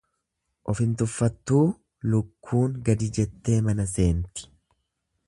[0.71, 1.61] of hin tuffattuu
[2.13, 4.49] lukkuun gadi jettee mana seenti.